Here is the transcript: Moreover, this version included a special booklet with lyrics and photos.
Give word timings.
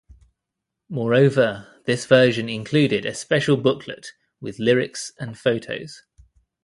Moreover, 0.89 1.79
this 1.85 2.07
version 2.07 2.49
included 2.49 3.05
a 3.05 3.13
special 3.13 3.55
booklet 3.55 4.13
with 4.39 4.57
lyrics 4.57 5.11
and 5.19 5.37
photos. 5.37 6.01